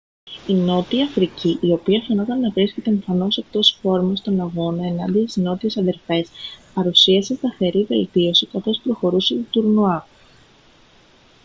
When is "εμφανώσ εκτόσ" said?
2.89-3.77